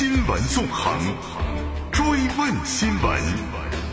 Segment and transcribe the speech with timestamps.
[0.00, 0.98] 新闻纵横，
[1.92, 2.02] 追
[2.38, 3.89] 问新闻。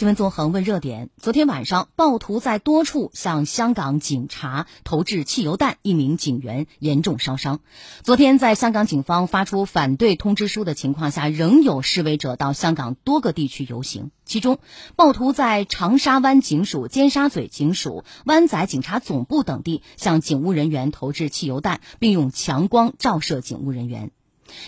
[0.00, 7.60] 新闻纵横问热点：昨天晚上，暴徒在多处向香港警察投掷汽油弹，一名警员严重烧伤。
[8.02, 14.10] 昨天，在香港警方发出反对通知书的情况下，仍有示威者到香港多个地区游行。
[14.24, 14.58] 其中，
[14.96, 24.10] 暴徒在长沙湾警署、尖沙咀警署、湾仔警察总部等地向警务人员投掷汽油弹，并用强光照射警务人员。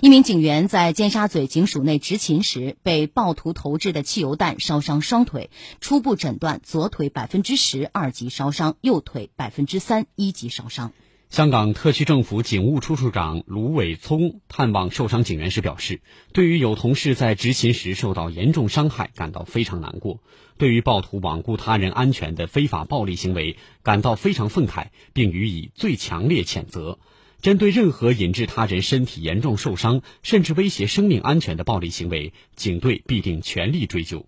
[0.01, 5.51] 一名警员在尖沙咀警署内执勤时，被暴徒投掷的汽油弹烧伤双腿，
[5.81, 10.93] 初步诊断左腿百分之十二级烧伤，右腿百分之三一级烧伤。
[11.31, 16.03] 香港特区政府警务处处长卢伟聪探望受伤警员时表示，
[16.35, 20.19] 对于有同事在执勤时受到严重伤害，感到非常难过；
[20.59, 26.99] 对于暴徒罔顾他人安全的非法暴力行为，感到非常愤慨，并予以最强烈谴责。
[27.43, 34.27] 针对任何引致他人身体严重受伤，甚至威胁生命安全的暴力行为，警队必定全力追究。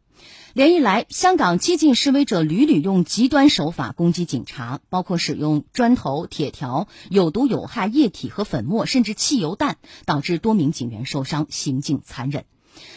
[0.52, 12.44] 连日来，香港激进示威者屡屡用极端手法攻击警察，包括使用砖头、铁条、有毒有害液体和粉末，甚至汽油弹，导致多名警员受伤，行径残忍。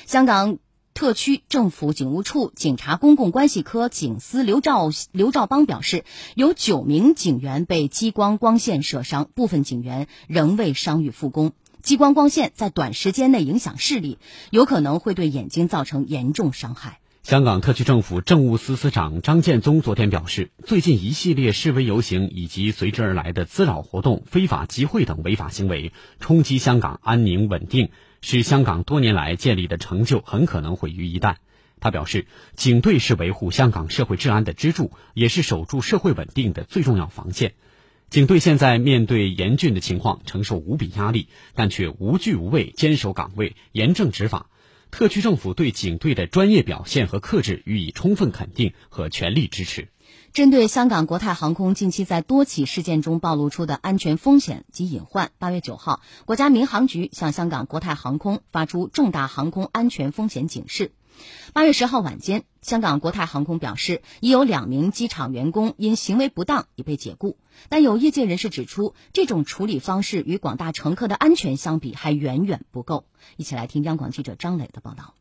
[0.07, 0.57] 香港。
[0.97, 6.03] 特区政府警务处警察公共关系科警司刘兆刘兆邦表示，
[6.33, 11.51] 有九名警员被激光光线射伤，部分警员仍未伤愈复工。
[11.83, 14.17] 激光光线在短时间内影响视力，
[14.49, 16.97] 有可能会对眼睛造成严重伤害。
[17.21, 27.91] 香港特区政府政务司司长张建宗昨天表示，最近一系列示威游行以及随之而来的滋扰活动、非法集会等违法行为，冲击香港安宁稳定。
[28.21, 31.35] 使香港多年来建立的成就很可能毁于一旦。
[31.79, 37.53] 他表示，警队是维护香港社会治安的支柱，也是守住社会稳定的最重要防线。
[38.09, 44.49] 警队现在面对严峻的情况，承受无比压力，但却无惧无畏，坚守岗位，严正执法。
[44.91, 49.89] 特区政府对警队的专业表现和克制予以充分肯定和全力支持。
[50.33, 60.91] 针对香港国泰航空近期在多起事件中暴露出的安全风险及隐患，八月九号，国家民航局向香港国泰航空发出重大航空安全风险警示。
[61.53, 67.37] 八月十号晚间，香港国泰航空表示，已有两名机场员工因行为不当已被解雇，
[67.69, 73.05] 但有业界人士指出，这种处理方式与广大乘客的安全相比还远远不够。
[73.37, 75.15] 一起来听央广记者张磊的报道。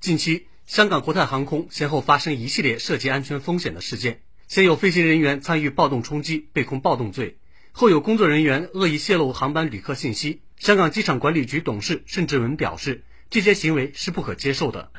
[0.00, 4.22] 近期，香港国泰航空先后发生一系列涉及安全风险的事件。
[4.48, 7.36] 先有飞行人员参与暴动冲击，被控暴动罪；
[7.72, 10.40] 后有工作人员恶意泄露航班旅客信息。
[10.58, 13.04] 香港机场管理局董事盛志文表示。
[13.28, 14.90] 这些行为是不可接受的。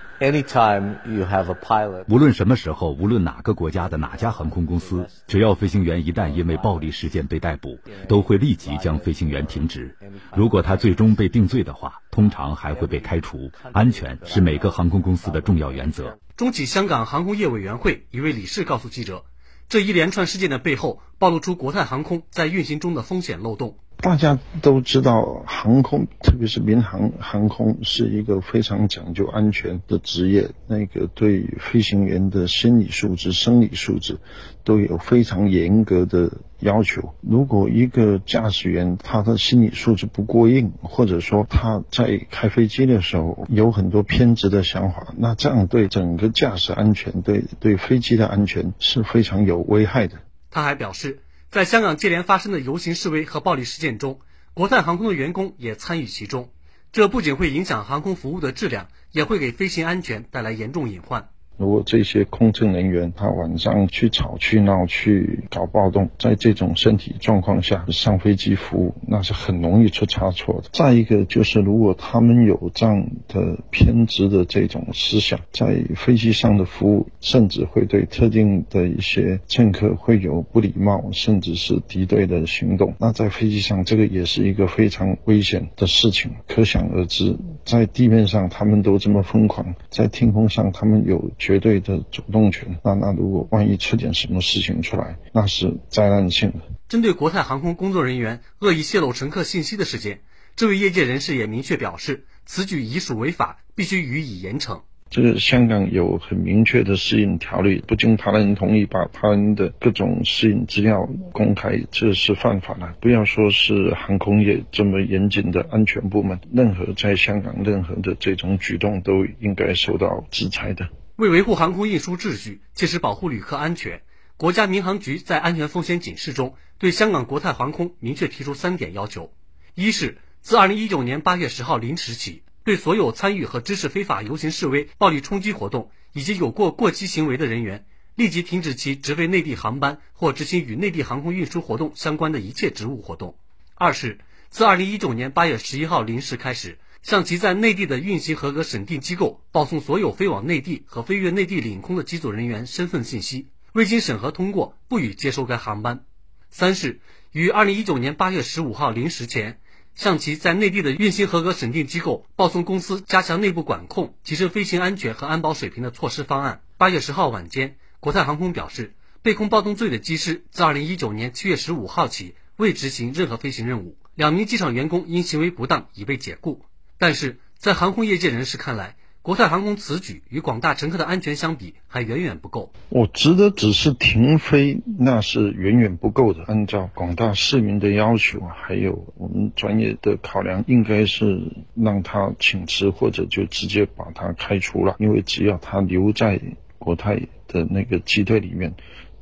[2.08, 9.96] 无论什么时候，无论哪个国家的哪家航空公司，只要飞行员一旦因为暴力事件被逮捕，都会立即将飞行员停职。
[10.36, 13.52] 如果他最终被定罪的话，通常还会被开除。
[13.72, 16.20] 安全是每个航空公司的重要原则。
[16.36, 19.24] 中企香港航空业委员会一位理事告诉记者，
[19.70, 23.78] 这一连串事件的背后，暴露出国泰航空在运行中的风险漏洞。
[24.08, 30.52] 大家都知道，航空特别是民航航空是一个非常讲究安全的职业。
[30.66, 34.18] 那个对飞行员的心理素质、生理素质
[34.64, 37.16] 都有非常严格的要求。
[37.20, 50.16] 如果一个驾驶员他的心理素质不过硬，或者说他在开飞机的时候有很多偏执的想法，那这样对整个驾驶安全、对对飞机的安全是非常有危害的。
[50.50, 51.20] 他还表示。
[51.50, 54.20] 在香港接连发生的游行示威和暴力事件中，
[54.54, 56.52] 国泰航空的员工也参与其中，
[56.92, 61.30] 这不仅会影响航空服务的质量，也会给飞行安全带来严重隐患。
[61.58, 70.70] 如果这些空乘人员他晚上去吵去闹去搞暴动，在这种身体状况下上飞机服务，那是很容易出差错的。
[70.72, 82.94] 再一个就是，如果他们有这样的偏执的这种思想，在飞机上的服务，甚至会对特定的一些乘客会有不礼貌，甚至是敌对的行动。
[83.00, 86.32] 那在飞机上，这个也是一个非常危险的事情。
[86.48, 87.36] 可想而知，
[87.68, 91.18] 在地面上他们都这么疯狂，在天空上他们有。
[91.38, 96.60] 绝对的主动权，那那如果万一出点什么事情出来，那是灾难性的。
[96.88, 100.22] 针对国泰航空工作人员恶意泄露乘客信息的事件，
[100.56, 104.82] 这位业界人士也明确表示，此举已属违法，必须予以严惩。
[105.10, 112.94] 这个香港有很明确的私隐条例，不经他人同意把他人的各种私隐资料公开，这是犯法的。
[113.00, 120.90] 不要说是航空业这么严谨的安全部门，任何在香港任何的这种举动都应该受到制裁的。
[121.16, 124.02] 为维护航空运输秩序，切实保护旅客安全，
[124.36, 129.32] 国家民航局在安全风险警示中对香港国泰航空明确提出三点要求：
[129.74, 143.38] 一是自2019年8月10号零时起，对所有参与和支持非法游行示威、暴力冲击活动以及有过过激行为的人员，立即停止其直飞内地航班或执行与内地航空运输活动相关的一切职务活动。
[143.74, 144.20] 二是，
[144.50, 156.04] 自2019年8月11号零时开始，向其在内地的运行合格审定机构报送所有飞往内地和飞越内地领空的机组人员身份信息，未经审核通过，不予接收该航班。
[156.50, 157.00] 三是，
[157.32, 159.62] 于2019年8月15号零时前，
[159.98, 166.62] 向其在内地的运行合格审定机构报送公司加强内部管控、提升飞行安全和安保水平的措施方案。
[166.78, 172.36] 八月十号晚间，国泰航空表示，被控暴动罪的机师自二零一九年七月十五号起。
[172.58, 176.66] 未执行任何飞行任务，两名机场员工因行为不当已被解雇。
[176.98, 178.96] 但是在航空业界人士看来，
[179.28, 182.72] 国泰航空此举与广大乘客的安全相比还远远不够。
[182.88, 186.46] 我值得只是停飞，那是远远不够的。
[186.48, 191.42] 按照广大市民的要求，还有我们专业的考量，应该是
[191.76, 194.96] 让他请辞，或者就直接把他开除了。
[194.98, 196.40] 因为只要他留在
[196.80, 197.20] 国泰
[197.50, 198.76] 的那个机队里面。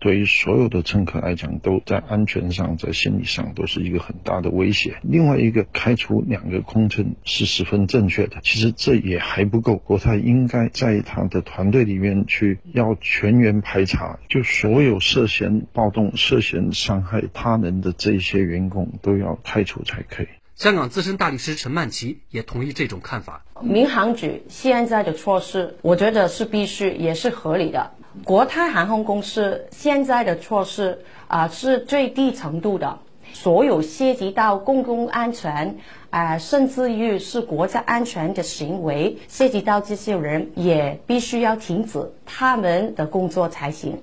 [0.05, 4.97] 对于所有的乘客来讲，都在安全上、在心理上都是一个很大的威胁。
[5.01, 8.37] 另外一个，开除两个空乘是十分正确的。
[8.43, 20.27] 其实这也还不够，国泰应该在他的团队里面去要全员排查，就所有涉嫌暴动、涉嫌伤害他人的这些员工都要开除才可以。
[20.53, 23.43] 香港资深大律师陈曼琪也同意这种看法。
[23.59, 27.91] 民航局现在的措施，我觉得是必须也是合理的。
[28.23, 32.99] 国泰航空公司现在的措施啊，是最低程度的。
[33.33, 35.75] 所有涉及到公共安全
[36.09, 44.01] 啊，甚至于是国家安全的行为，涉及到这些人，也必须要停止他们的工作才行。